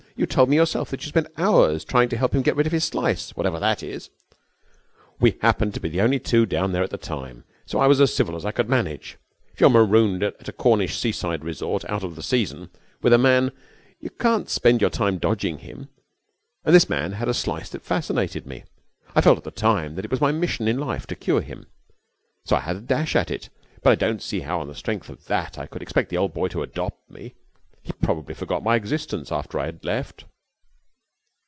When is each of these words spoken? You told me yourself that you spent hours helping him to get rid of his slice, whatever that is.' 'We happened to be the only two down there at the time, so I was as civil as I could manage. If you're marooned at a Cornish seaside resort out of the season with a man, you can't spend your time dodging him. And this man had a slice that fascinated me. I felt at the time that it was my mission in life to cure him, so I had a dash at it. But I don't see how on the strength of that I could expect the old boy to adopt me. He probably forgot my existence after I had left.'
You 0.17 0.25
told 0.27 0.49
me 0.49 0.55
yourself 0.57 0.91
that 0.91 1.03
you 1.03 1.09
spent 1.09 1.29
hours 1.37 1.83
helping 1.89 2.13
him 2.19 2.27
to 2.29 2.41
get 2.41 2.55
rid 2.57 2.67
of 2.67 2.71
his 2.73 2.83
slice, 2.83 3.31
whatever 3.35 3.59
that 3.59 3.81
is.' 3.81 4.11
'We 5.19 5.37
happened 5.41 5.73
to 5.73 5.79
be 5.79 5.89
the 5.89 6.01
only 6.01 6.19
two 6.19 6.45
down 6.45 6.73
there 6.73 6.83
at 6.83 6.91
the 6.91 6.97
time, 6.97 7.43
so 7.65 7.79
I 7.79 7.87
was 7.87 7.99
as 7.99 8.13
civil 8.13 8.35
as 8.35 8.45
I 8.45 8.51
could 8.51 8.69
manage. 8.69 9.17
If 9.53 9.61
you're 9.61 9.69
marooned 9.71 10.21
at 10.21 10.47
a 10.47 10.51
Cornish 10.53 10.99
seaside 10.99 11.43
resort 11.43 11.85
out 11.85 12.03
of 12.03 12.15
the 12.15 12.21
season 12.21 12.69
with 13.01 13.13
a 13.13 13.17
man, 13.17 13.51
you 13.99 14.11
can't 14.11 14.47
spend 14.49 14.79
your 14.81 14.91
time 14.91 15.17
dodging 15.17 15.59
him. 15.59 15.87
And 16.65 16.75
this 16.75 16.89
man 16.89 17.13
had 17.13 17.29
a 17.29 17.33
slice 17.33 17.69
that 17.69 17.81
fascinated 17.81 18.45
me. 18.45 18.65
I 19.15 19.21
felt 19.21 19.39
at 19.39 19.43
the 19.43 19.49
time 19.49 19.95
that 19.95 20.05
it 20.05 20.11
was 20.11 20.21
my 20.21 20.31
mission 20.33 20.67
in 20.67 20.77
life 20.77 21.07
to 21.07 21.15
cure 21.15 21.41
him, 21.41 21.65
so 22.45 22.57
I 22.57 22.59
had 22.59 22.75
a 22.75 22.81
dash 22.81 23.15
at 23.15 23.31
it. 23.31 23.49
But 23.81 23.91
I 23.91 23.95
don't 23.95 24.21
see 24.21 24.41
how 24.41 24.59
on 24.59 24.67
the 24.67 24.75
strength 24.75 25.09
of 25.09 25.25
that 25.25 25.57
I 25.57 25.65
could 25.67 25.81
expect 25.81 26.09
the 26.11 26.17
old 26.17 26.31
boy 26.33 26.47
to 26.49 26.61
adopt 26.61 27.09
me. 27.09 27.33
He 27.83 27.93
probably 27.93 28.35
forgot 28.35 28.63
my 28.63 28.75
existence 28.75 29.31
after 29.31 29.59
I 29.59 29.65
had 29.65 29.83
left.' 29.83 30.25